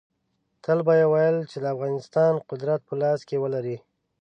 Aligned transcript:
تل 0.63 0.79
به 0.85 0.93
یې 0.99 1.05
ویل 1.11 1.37
چې 1.51 1.57
د 1.61 1.65
افغانستان 1.73 2.33
قدرت 2.49 2.79
په 2.87 2.93
لاس 3.01 3.19
کې 3.27 3.41
ولري. 3.43 3.77